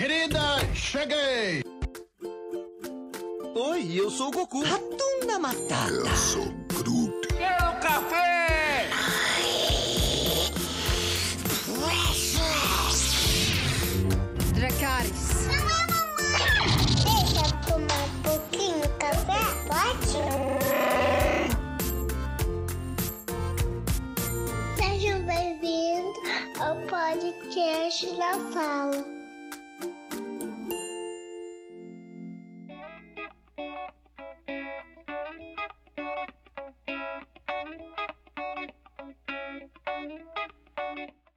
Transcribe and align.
Querida, 0.00 0.40
cheguei! 0.74 1.62
Oi, 3.54 4.00
eu 4.00 4.08
sou 4.10 4.28
o 4.28 4.30
Goku. 4.30 4.62
Ratunda 4.62 5.38
Matata. 5.38 5.90
Eu 5.90 6.16
sou 6.16 6.46
Groot. 6.72 7.28
Quero 7.28 7.78
café! 7.82 8.88
Dracarys. 14.54 15.48
Deixa 17.04 17.44
eu 17.44 17.52
tomar 17.68 18.02
um 18.02 18.22
pouquinho 18.22 18.80
de 18.80 18.88
café? 18.96 19.42
Pode? 19.68 20.16
Sejam 24.78 25.20
bem-vindos 25.26 26.16
ao 26.58 26.74
podcast 26.86 28.06
da 28.16 28.32
Fala. 28.50 29.19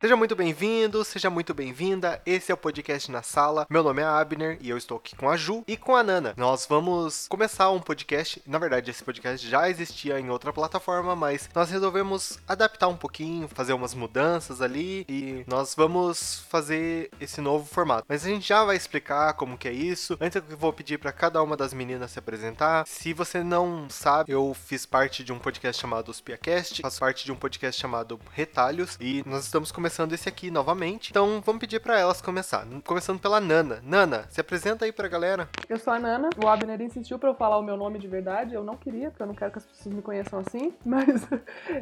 Seja 0.04 0.18
muito 0.18 0.36
bem-vindo, 0.36 1.02
seja 1.06 1.30
muito 1.30 1.54
bem-vinda. 1.54 2.22
Esse 2.26 2.52
é 2.52 2.54
o 2.54 2.58
podcast 2.58 3.10
na 3.10 3.22
sala. 3.22 3.66
Meu 3.70 3.82
nome 3.82 4.02
é 4.02 4.06
Abner 4.06 4.58
e 4.60 4.70
eu 4.70 4.76
estou 4.76 4.98
aqui 4.98 5.16
com 5.16 5.30
a 5.30 5.38
Ju 5.38 5.64
e 5.66 5.78
com 5.78 5.96
a 5.96 6.04
Nana. 6.04 6.34
Nós 6.36 6.66
vamos 6.66 7.26
começar 7.30 7.72
um 7.72 7.80
podcast. 7.80 8.42
Na 8.46 8.60
verdade, 8.60 8.92
esse 8.92 9.02
podcast 9.02 9.48
já 9.48 9.70
existia 9.70 10.20
em 10.20 10.30
outra 10.30 10.52
plataforma, 10.52 11.16
mas 11.16 11.50
nós 11.56 11.72
resolvemos 11.72 12.38
adaptar 12.46 12.90
um 12.90 12.98
pouquinho, 12.98 13.48
fazer 13.48 13.72
umas 13.72 13.94
mudanças 13.94 14.62
ali 14.62 15.06
e 15.08 15.46
nós 15.48 15.74
vamos 15.74 16.44
fazer 16.50 17.10
esse 17.22 17.40
novo 17.40 17.66
formato. 17.66 18.04
Mas 18.06 18.26
a 18.26 18.28
gente 18.28 18.46
já 18.46 18.62
vai 18.66 18.76
explicar 18.76 19.36
como 19.36 19.58
que 19.58 19.70
é 19.70 19.72
isso. 19.72 20.18
Antes 20.20 20.44
eu 20.50 20.58
vou 20.58 20.74
pedir 20.74 21.00
para 21.00 21.14
cada 21.14 21.42
uma 21.42 21.56
das 21.56 21.74
meninas 21.74 22.12
se 22.12 22.20
apresentar. 22.20 22.86
Se 22.86 23.14
você 23.14 23.42
não 23.42 23.90
sabe, 23.90 24.34
eu 24.34 24.54
fiz 24.54 24.86
parte 24.86 25.24
de 25.24 25.32
um 25.32 25.40
podcast 25.40 25.82
chamado 25.82 26.10
Os 26.10 26.20
Piacast, 26.20 26.82
faço 26.82 27.00
parte 27.00 27.24
de 27.24 27.32
um 27.32 27.38
podcast 27.38 27.80
chamado 27.80 28.20
Retalhos 28.34 28.98
e 29.00 29.24
nós 29.26 29.46
estamos 29.46 29.72
começando 29.72 29.93
esse 30.14 30.28
aqui 30.28 30.50
novamente. 30.50 31.12
Então 31.12 31.42
vamos 31.46 31.60
pedir 31.60 31.80
para 31.80 32.00
elas 32.00 32.22
começar. 32.22 32.66
Começando 32.84 33.20
pela 33.20 33.40
Nana. 33.40 33.80
Nana, 33.84 34.26
se 34.30 34.42
apresenta 34.42 34.86
aí 34.86 34.92
pra 34.92 35.08
galera. 35.08 35.48
Eu 35.70 35.78
sou 35.78 35.94
a 35.94 36.00
Nana. 36.00 36.30
O 36.44 36.48
Abner 36.48 36.82
insistiu 36.82 37.20
pra 37.20 37.30
eu 37.30 37.36
falar 37.36 37.58
o 37.58 37.62
meu 37.62 37.78
nome 37.78 38.00
de 38.00 38.08
verdade. 38.08 38.56
Eu 38.56 38.64
não 38.64 38.76
queria, 38.76 39.10
porque 39.10 39.22
eu 39.22 39.28
não 39.28 39.36
quero 39.36 39.52
que 39.52 39.60
as 39.60 39.66
pessoas 39.66 39.94
me 39.94 40.02
conheçam 40.02 40.40
assim. 40.40 40.74
Mas 40.84 41.28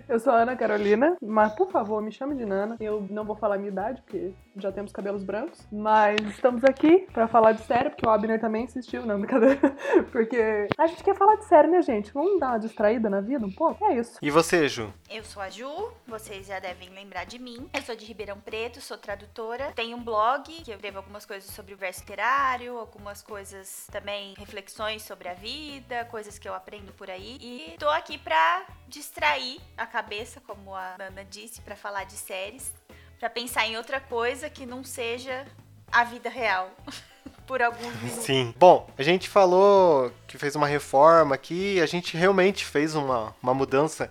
eu 0.09 0.19
sou 0.19 0.33
a 0.33 0.41
Ana 0.41 0.55
Carolina. 0.55 1.15
Mas, 1.21 1.53
por 1.53 1.71
favor, 1.71 2.01
me 2.01 2.11
chame 2.11 2.35
de 2.35 2.45
Nana. 2.45 2.75
Eu 2.79 3.07
não 3.09 3.23
vou 3.23 3.35
falar 3.35 3.55
a 3.55 3.57
minha 3.57 3.71
idade, 3.71 4.01
porque 4.01 4.33
já 4.57 4.71
temos 4.71 4.91
cabelos 4.91 5.23
brancos. 5.23 5.65
Mas 5.71 6.19
estamos 6.29 6.63
aqui 6.63 7.07
pra 7.13 7.27
falar 7.27 7.53
de 7.53 7.61
série, 7.61 7.89
porque 7.89 8.05
o 8.05 8.09
Abner 8.09 8.39
também 8.39 8.65
insistiu. 8.65 9.05
Não, 9.05 9.17
brincadeira. 9.17 9.59
Porque 10.11 10.67
a 10.77 10.87
gente 10.87 11.03
quer 11.03 11.15
falar 11.15 11.35
de 11.35 11.45
série, 11.45 11.67
né, 11.67 11.81
gente? 11.81 12.11
Vamos 12.13 12.39
dar 12.39 12.49
uma 12.49 12.59
distraída 12.59 13.09
na 13.09 13.21
vida 13.21 13.45
um 13.45 13.51
pouco? 13.51 13.83
É 13.85 13.97
isso. 13.97 14.17
E 14.21 14.29
você, 14.29 14.67
Ju? 14.67 14.93
Eu 15.09 15.23
sou 15.23 15.41
a 15.41 15.49
Ju, 15.49 15.91
vocês 16.07 16.47
já 16.47 16.59
devem 16.59 16.89
lembrar 16.89 17.25
de 17.25 17.39
mim. 17.39 17.69
Eu 17.73 17.81
sou 17.81 17.95
de 17.95 18.00
Ribeirão 18.05 18.39
Preto, 18.39 18.81
sou 18.81 18.97
tradutora. 18.97 19.71
Tenho 19.73 19.97
um 19.97 20.03
blog 20.03 20.43
que 20.63 20.71
eu 20.71 20.75
escrevo 20.75 20.97
algumas 20.97 21.25
coisas 21.25 21.49
sobre 21.51 21.73
o 21.73 21.77
verso 21.77 22.01
literário, 22.01 22.77
algumas 22.77 23.21
coisas 23.21 23.87
também, 23.91 24.33
reflexões 24.37 25.01
sobre 25.03 25.27
a 25.27 25.33
vida, 25.33 26.05
coisas 26.05 26.37
que 26.37 26.47
eu 26.47 26.53
aprendo 26.53 26.91
por 26.93 27.09
aí. 27.09 27.37
E 27.41 27.75
tô 27.77 27.89
aqui 27.89 28.17
pra 28.17 28.65
distrair 28.87 29.59
a 29.77 29.85
cabeça, 29.85 30.41
como 30.41 30.75
a 30.75 30.95
Nana 30.97 31.23
disse, 31.23 31.61
pra 31.61 31.75
falar 31.75 32.05
de 32.05 32.13
séries, 32.13 32.73
pra 33.19 33.29
pensar 33.29 33.65
em 33.67 33.77
outra 33.77 33.99
coisa 33.99 34.49
que 34.49 34.65
não 34.65 34.83
seja 34.83 35.45
a 35.91 36.03
vida 36.03 36.29
real. 36.29 36.71
por 37.51 37.61
alguns 37.61 37.93
minutos. 37.97 38.23
Sim. 38.23 38.53
Bom, 38.57 38.89
a 38.97 39.03
gente 39.03 39.27
falou 39.27 40.09
que 40.25 40.37
fez 40.37 40.55
uma 40.55 40.67
reforma 40.67 41.35
aqui, 41.35 41.81
a 41.81 41.85
gente 41.85 42.15
realmente 42.15 42.63
fez 42.63 42.95
uma, 42.95 43.35
uma 43.43 43.53
mudança. 43.53 44.09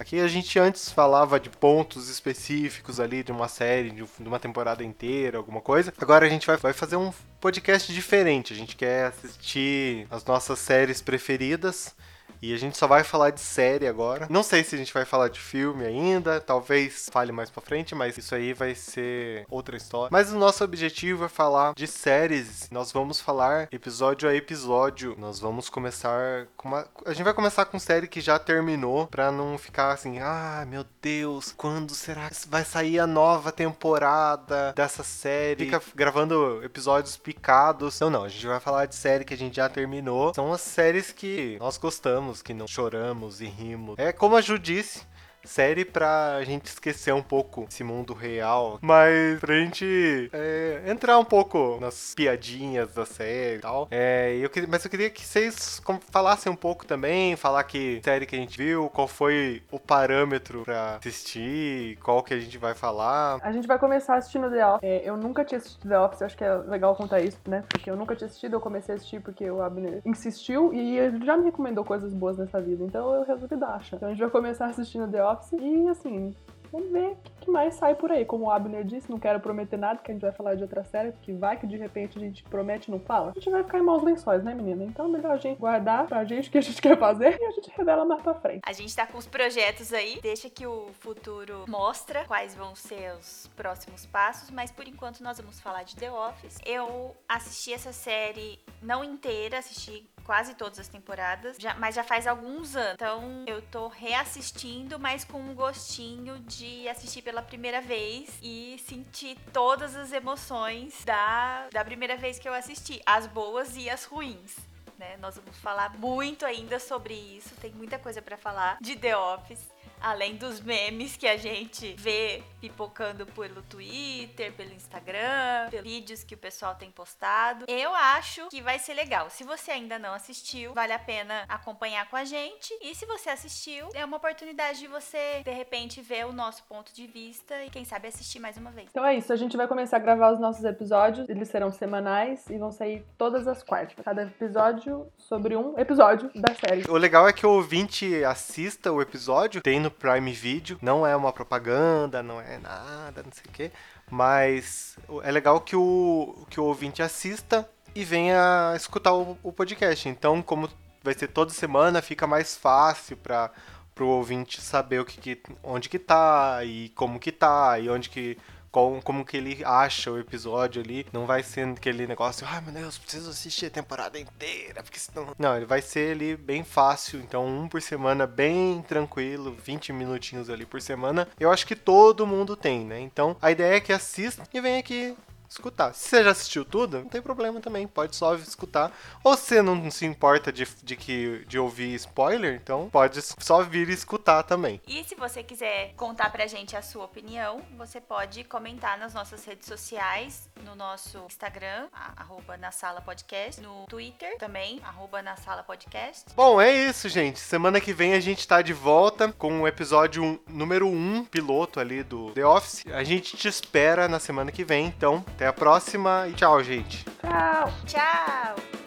Aqui 0.00 0.18
a 0.18 0.26
gente 0.26 0.58
antes 0.58 0.90
falava 0.90 1.38
de 1.38 1.50
pontos 1.50 2.08
específicos 2.08 2.98
ali 2.98 3.22
de 3.22 3.30
uma 3.30 3.48
série, 3.48 3.90
de 3.90 4.02
uma 4.18 4.38
temporada 4.40 4.82
inteira, 4.82 5.36
alguma 5.36 5.60
coisa. 5.60 5.92
Agora 6.00 6.24
a 6.24 6.28
gente 6.30 6.46
vai, 6.46 6.56
vai 6.56 6.72
fazer 6.72 6.96
um 6.96 7.12
podcast 7.38 7.92
diferente. 7.92 8.54
A 8.54 8.56
gente 8.56 8.76
quer 8.76 9.08
assistir 9.08 10.06
as 10.10 10.24
nossas 10.24 10.58
séries 10.58 11.02
preferidas. 11.02 11.94
E 12.42 12.54
a 12.54 12.58
gente 12.58 12.76
só 12.78 12.86
vai 12.86 13.04
falar 13.04 13.30
de 13.30 13.40
série 13.40 13.86
agora. 13.86 14.26
Não 14.30 14.42
sei 14.42 14.64
se 14.64 14.74
a 14.74 14.78
gente 14.78 14.94
vai 14.94 15.04
falar 15.04 15.28
de 15.28 15.38
filme 15.38 15.84
ainda, 15.84 16.40
talvez 16.40 17.08
fale 17.12 17.32
mais 17.32 17.50
pra 17.50 17.62
frente, 17.62 17.94
mas 17.94 18.16
isso 18.16 18.34
aí 18.34 18.52
vai 18.54 18.74
ser 18.74 19.44
outra 19.50 19.76
história. 19.76 20.08
Mas 20.10 20.32
o 20.32 20.38
nosso 20.38 20.64
objetivo 20.64 21.24
é 21.24 21.28
falar 21.28 21.74
de 21.74 21.86
séries. 21.86 22.68
Nós 22.70 22.92
vamos 22.92 23.20
falar 23.20 23.68
episódio 23.70 24.28
a 24.28 24.34
episódio. 24.34 25.14
Nós 25.18 25.38
vamos 25.38 25.68
começar 25.68 26.46
com 26.56 26.68
uma. 26.68 26.86
A 27.04 27.12
gente 27.12 27.24
vai 27.24 27.34
começar 27.34 27.66
com 27.66 27.78
série 27.78 28.08
que 28.08 28.20
já 28.20 28.38
terminou, 28.38 29.06
pra 29.06 29.30
não 29.30 29.58
ficar 29.58 29.92
assim, 29.92 30.18
ah, 30.20 30.64
meu 30.68 30.84
Deus, 31.02 31.52
quando 31.56 31.94
será 31.94 32.30
que 32.30 32.48
vai 32.48 32.64
sair 32.64 32.98
a 32.98 33.06
nova 33.06 33.52
temporada 33.52 34.72
dessa 34.74 35.02
série? 35.02 35.66
Fica 35.66 35.82
gravando 35.94 36.62
episódios 36.64 37.16
picados. 37.16 38.00
Não, 38.00 38.08
não, 38.08 38.24
a 38.24 38.28
gente 38.28 38.46
vai 38.46 38.60
falar 38.60 38.86
de 38.86 38.94
série 38.94 39.24
que 39.24 39.34
a 39.34 39.36
gente 39.36 39.56
já 39.56 39.68
terminou. 39.68 40.32
São 40.34 40.52
as 40.52 40.60
séries 40.60 41.12
que 41.12 41.56
nós 41.60 41.76
gostamos 41.76 42.29
que 42.40 42.54
não 42.54 42.68
choramos 42.68 43.40
e 43.40 43.46
rimos. 43.46 43.96
É 43.98 44.12
como 44.12 44.36
a 44.36 44.40
Ju 44.40 44.58
disse, 44.58 45.02
série 45.44 45.84
pra 45.84 46.42
gente 46.44 46.66
esquecer 46.66 47.12
um 47.12 47.22
pouco 47.22 47.66
esse 47.68 47.82
mundo 47.82 48.12
real, 48.12 48.78
mas 48.80 49.38
pra 49.40 49.54
gente 49.54 50.30
é, 50.32 50.82
entrar 50.86 51.18
um 51.18 51.24
pouco 51.24 51.78
nas 51.80 52.14
piadinhas 52.14 52.94
da 52.94 53.06
série 53.06 53.58
e 53.58 53.60
tal. 53.60 53.88
É, 53.90 54.36
eu, 54.36 54.50
mas 54.68 54.84
eu 54.84 54.90
queria 54.90 55.10
que 55.10 55.24
vocês 55.24 55.82
falassem 56.10 56.50
um 56.50 56.56
pouco 56.56 56.86
também, 56.86 57.36
falar 57.36 57.64
que 57.64 58.00
série 58.04 58.26
que 58.26 58.36
a 58.36 58.38
gente 58.38 58.58
viu, 58.58 58.88
qual 58.90 59.08
foi 59.08 59.62
o 59.70 59.78
parâmetro 59.78 60.62
pra 60.62 60.96
assistir, 60.96 61.96
qual 62.02 62.22
que 62.22 62.34
a 62.34 62.38
gente 62.38 62.58
vai 62.58 62.74
falar. 62.74 63.38
A 63.42 63.52
gente 63.52 63.66
vai 63.66 63.78
começar 63.78 64.16
assistindo 64.16 64.50
The 64.50 64.66
Office. 64.66 64.82
É, 64.82 65.08
eu 65.08 65.16
nunca 65.16 65.44
tinha 65.44 65.58
assistido 65.58 65.88
The 65.88 65.98
Office, 65.98 66.22
acho 66.22 66.36
que 66.36 66.44
é 66.44 66.54
legal 66.54 66.94
contar 66.94 67.20
isso, 67.20 67.38
né? 67.46 67.64
Porque 67.68 67.90
eu 67.90 67.96
nunca 67.96 68.14
tinha 68.14 68.26
assistido, 68.26 68.54
eu 68.54 68.60
comecei 68.60 68.94
a 68.94 68.96
assistir 68.96 69.20
porque 69.20 69.50
o 69.50 69.62
Abner 69.62 70.00
insistiu 70.04 70.72
e 70.72 70.98
ele 70.98 71.24
já 71.24 71.36
me 71.36 71.44
recomendou 71.44 71.84
coisas 71.84 72.12
boas 72.12 72.38
nessa 72.38 72.60
vida, 72.60 72.84
então 72.84 73.14
eu 73.14 73.24
resolvi 73.24 73.56
dar. 73.56 73.80
Então 73.92 74.08
a 74.08 74.10
gente 74.12 74.20
vai 74.20 74.30
começar 74.30 74.66
assistindo 74.66 75.10
The 75.10 75.24
Office 75.24 75.29
e 75.52 75.88
assim. 75.88 76.34
Vamos 76.72 76.90
ver 76.92 77.12
o 77.12 77.16
que 77.16 77.30
que 77.40 77.50
mais 77.50 77.74
sai 77.74 77.94
por 77.94 78.12
aí. 78.12 78.24
Como 78.24 78.46
o 78.46 78.50
Abner 78.50 78.84
disse, 78.84 79.10
não 79.10 79.18
quero 79.18 79.40
prometer 79.40 79.76
nada, 79.76 79.98
que 79.98 80.10
a 80.10 80.14
gente 80.14 80.22
vai 80.22 80.32
falar 80.32 80.54
de 80.54 80.62
outra 80.62 80.84
série, 80.84 81.10
porque 81.10 81.32
vai 81.32 81.58
que 81.58 81.66
de 81.66 81.76
repente 81.76 82.16
a 82.16 82.20
gente 82.20 82.44
promete 82.44 82.88
e 82.88 82.92
não 82.92 83.00
fala. 83.00 83.30
A 83.30 83.34
gente 83.34 83.50
vai 83.50 83.64
ficar 83.64 83.78
em 83.78 83.82
maus 83.82 84.02
lençóis, 84.02 84.44
né, 84.44 84.54
menina? 84.54 84.84
Então 84.84 85.06
é 85.06 85.08
melhor 85.08 85.32
a 85.32 85.36
gente 85.36 85.58
guardar 85.58 86.06
pra 86.06 86.24
gente 86.24 86.48
o 86.48 86.52
que 86.52 86.58
a 86.58 86.60
gente 86.60 86.80
quer 86.80 86.96
fazer 86.98 87.38
e 87.40 87.44
a 87.44 87.50
gente 87.50 87.70
revela 87.76 88.04
mais 88.04 88.22
pra 88.22 88.34
frente. 88.34 88.60
A 88.64 88.72
gente 88.72 88.94
tá 88.94 89.06
com 89.06 89.18
os 89.18 89.26
projetos 89.26 89.92
aí, 89.92 90.20
deixa 90.22 90.48
que 90.48 90.66
o 90.66 90.88
futuro 91.00 91.64
mostra 91.66 92.24
quais 92.24 92.54
vão 92.54 92.74
ser 92.74 93.14
os 93.14 93.50
próximos 93.56 94.06
passos, 94.06 94.50
mas 94.50 94.70
por 94.70 94.86
enquanto 94.86 95.20
nós 95.22 95.38
vamos 95.38 95.60
falar 95.60 95.82
de 95.82 95.96
The 95.96 96.10
Office. 96.12 96.58
Eu 96.64 97.16
assisti 97.28 97.72
essa 97.72 97.92
série 97.92 98.60
não 98.82 99.02
inteira, 99.02 99.58
assisti 99.58 100.08
quase 100.24 100.54
todas 100.54 100.78
as 100.78 100.88
temporadas, 100.88 101.56
já- 101.58 101.74
mas 101.74 101.94
já 101.94 102.04
faz 102.04 102.26
alguns 102.26 102.76
anos. 102.76 102.94
Então 102.94 103.44
eu 103.46 103.60
tô 103.62 103.88
reassistindo, 103.88 104.98
mas 104.98 105.24
com 105.24 105.40
um 105.40 105.54
gostinho 105.54 106.38
de 106.40 106.88
assistir 106.88 107.22
pela 107.22 107.42
primeira 107.42 107.80
vez 107.80 108.38
e 108.42 108.80
sentir 108.86 109.36
todas 109.52 109.96
as 109.96 110.12
emoções 110.12 111.04
da, 111.04 111.68
da 111.72 111.84
primeira 111.84 112.16
vez 112.16 112.38
que 112.38 112.48
eu 112.48 112.54
assisti, 112.54 113.00
as 113.04 113.26
boas 113.26 113.76
e 113.76 113.88
as 113.90 114.04
ruins 114.04 114.56
né? 114.98 115.16
Nós 115.16 115.34
vamos 115.36 115.56
falar 115.60 115.96
muito 115.96 116.44
ainda 116.44 116.78
sobre 116.78 117.14
isso, 117.14 117.54
tem 117.56 117.72
muita 117.72 117.98
coisa 117.98 118.20
pra 118.20 118.36
falar 118.36 118.76
de 118.82 118.94
The 118.96 119.16
Office. 119.16 119.66
Além 120.00 120.36
dos 120.36 120.60
memes 120.60 121.16
que 121.16 121.26
a 121.26 121.36
gente 121.36 121.94
vê 121.98 122.42
pipocando 122.60 123.26
pelo 123.26 123.62
Twitter, 123.62 124.52
pelo 124.52 124.72
Instagram, 124.72 125.70
pelos 125.70 125.84
vídeos 125.84 126.24
que 126.24 126.34
o 126.34 126.38
pessoal 126.38 126.74
tem 126.74 126.90
postado. 126.90 127.64
Eu 127.68 127.94
acho 127.94 128.48
que 128.48 128.60
vai 128.60 128.78
ser 128.78 128.94
legal. 128.94 129.30
Se 129.30 129.44
você 129.44 129.70
ainda 129.70 129.98
não 129.98 130.12
assistiu, 130.12 130.74
vale 130.74 130.92
a 130.92 130.98
pena 130.98 131.44
acompanhar 131.48 132.08
com 132.08 132.16
a 132.16 132.24
gente. 132.24 132.72
E 132.82 132.94
se 132.94 133.06
você 133.06 133.30
assistiu, 133.30 133.88
é 133.94 134.04
uma 134.04 134.16
oportunidade 134.18 134.78
de 134.78 134.86
você, 134.86 135.42
de 135.44 135.50
repente, 135.50 136.00
ver 136.02 136.26
o 136.26 136.32
nosso 136.32 136.62
ponto 136.64 136.92
de 136.94 137.06
vista 137.06 137.64
e, 137.64 137.70
quem 137.70 137.84
sabe, 137.84 138.08
assistir 138.08 138.38
mais 138.38 138.56
uma 138.56 138.70
vez. 138.70 138.88
Então 138.90 139.04
é 139.04 139.16
isso, 139.16 139.32
a 139.32 139.36
gente 139.36 139.56
vai 139.56 139.66
começar 139.66 139.96
a 139.96 140.00
gravar 140.00 140.32
os 140.32 140.40
nossos 140.40 140.64
episódios. 140.64 141.28
Eles 141.28 141.48
serão 141.48 141.72
semanais 141.72 142.48
e 142.48 142.58
vão 142.58 142.70
sair 142.70 143.04
todas 143.16 143.46
as 143.46 143.62
quartas. 143.62 144.04
Cada 144.04 144.22
episódio 144.22 145.10
sobre 145.16 145.56
um 145.56 145.78
episódio 145.78 146.30
da 146.34 146.54
série. 146.54 146.84
O 146.88 146.96
legal 146.96 147.28
é 147.28 147.32
que 147.32 147.46
o 147.46 147.50
ouvinte 147.50 148.22
assista 148.24 148.92
o 148.92 149.00
episódio, 149.00 149.62
tem 149.62 149.80
no 149.80 149.89
Prime 149.90 150.32
Video, 150.32 150.78
não 150.80 151.06
é 151.06 151.14
uma 151.16 151.32
propaganda, 151.32 152.22
não 152.22 152.40
é 152.40 152.58
nada, 152.58 153.22
não 153.22 153.32
sei 153.32 153.44
o 153.48 153.52
quê, 153.52 153.70
mas 154.10 154.96
é 155.22 155.30
legal 155.30 155.60
que 155.60 155.76
o, 155.76 156.46
que 156.50 156.60
o 156.60 156.64
ouvinte 156.64 157.02
assista 157.02 157.68
e 157.94 158.04
venha 158.04 158.72
escutar 158.76 159.12
o, 159.14 159.36
o 159.42 159.52
podcast. 159.52 160.08
Então, 160.08 160.42
como 160.42 160.68
vai 161.02 161.14
ser 161.14 161.28
toda 161.28 161.50
semana, 161.52 162.02
fica 162.02 162.26
mais 162.26 162.56
fácil 162.56 163.16
para 163.16 163.50
o 163.98 164.04
ouvinte 164.04 164.60
saber 164.60 165.00
o 165.00 165.04
que, 165.04 165.20
que- 165.20 165.42
onde 165.62 165.88
que 165.88 165.98
tá 165.98 166.60
e 166.64 166.88
como 166.90 167.18
que 167.18 167.32
tá 167.32 167.78
e 167.78 167.88
onde 167.88 168.08
que 168.08 168.36
com, 168.70 169.00
como 169.02 169.24
que 169.24 169.36
ele 169.36 169.62
acha 169.64 170.10
o 170.10 170.18
episódio 170.18 170.82
ali. 170.82 171.06
Não 171.12 171.26
vai 171.26 171.42
ser 171.42 171.66
aquele 171.68 172.06
negócio, 172.06 172.46
ai 172.48 172.60
meu 172.60 172.72
Deus, 172.72 172.98
preciso 172.98 173.30
assistir 173.30 173.66
a 173.66 173.70
temporada 173.70 174.18
inteira, 174.18 174.82
porque 174.82 174.98
senão. 174.98 175.34
Não, 175.38 175.56
ele 175.56 175.66
vai 175.66 175.82
ser 175.82 176.12
ali 176.12 176.36
bem 176.36 176.64
fácil, 176.64 177.20
então 177.20 177.46
um 177.46 177.68
por 177.68 177.82
semana, 177.82 178.26
bem 178.26 178.82
tranquilo, 178.82 179.56
20 179.64 179.92
minutinhos 179.92 180.50
ali 180.50 180.64
por 180.64 180.80
semana. 180.80 181.28
Eu 181.38 181.50
acho 181.50 181.66
que 181.66 181.76
todo 181.76 182.26
mundo 182.26 182.56
tem, 182.56 182.84
né? 182.84 183.00
Então 183.00 183.36
a 183.40 183.50
ideia 183.50 183.76
é 183.76 183.80
que 183.80 183.92
assista 183.92 184.44
e 184.52 184.60
venha 184.60 184.78
aqui 184.78 185.16
escutar. 185.50 185.92
Se 185.94 186.08
você 186.08 186.24
já 186.24 186.30
assistiu 186.30 186.64
tudo, 186.64 186.98
não 187.00 187.08
tem 187.08 187.20
problema 187.20 187.60
também, 187.60 187.86
pode 187.86 188.14
só 188.16 188.34
escutar. 188.36 188.92
Ou 189.24 189.36
se 189.36 189.46
você 189.50 189.62
não 189.62 189.90
se 189.90 190.06
importa 190.06 190.52
de, 190.52 190.66
de, 190.82 190.96
que, 190.96 191.44
de 191.46 191.58
ouvir 191.58 191.94
spoiler, 191.94 192.54
então 192.62 192.88
pode 192.90 193.20
só 193.22 193.62
vir 193.62 193.88
e 193.88 193.92
escutar 193.92 194.42
também. 194.44 194.80
E 194.86 195.02
se 195.04 195.14
você 195.14 195.42
quiser 195.42 195.92
contar 195.96 196.30
pra 196.30 196.46
gente 196.46 196.76
a 196.76 196.82
sua 196.82 197.04
opinião, 197.04 197.60
você 197.76 198.00
pode 198.00 198.44
comentar 198.44 198.98
nas 198.98 199.12
nossas 199.14 199.44
redes 199.44 199.66
sociais, 199.66 200.48
no 200.64 200.74
nosso 200.74 201.18
Instagram, 201.26 201.88
a- 201.92 202.12
arroba 202.22 202.56
na 202.56 202.70
sala 202.70 203.00
podcast, 203.00 203.60
no 203.60 203.86
Twitter 203.86 204.36
também, 204.38 204.80
arroba 204.84 205.20
na 205.22 205.36
sala 205.36 205.62
podcast. 205.62 206.26
Bom, 206.36 206.60
é 206.60 206.70
isso, 206.70 207.08
gente. 207.08 207.38
Semana 207.40 207.80
que 207.80 207.92
vem 207.92 208.14
a 208.14 208.20
gente 208.20 208.46
tá 208.46 208.62
de 208.62 208.72
volta 208.72 209.32
com 209.32 209.62
o 209.62 209.68
episódio 209.68 210.40
número 210.48 210.86
1, 210.86 211.24
piloto 211.24 211.80
ali 211.80 212.02
do 212.02 212.30
The 212.32 212.46
Office. 212.46 212.84
A 212.92 213.02
gente 213.02 213.36
te 213.36 213.48
espera 213.48 214.06
na 214.08 214.18
semana 214.20 214.52
que 214.52 214.64
vem, 214.64 214.86
então 214.86 215.24
até 215.40 215.46
a 215.46 215.52
próxima 215.54 216.28
e 216.28 216.34
tchau, 216.34 216.62
gente. 216.62 217.02
Tchau! 217.22 217.72
Tchau! 217.86 218.79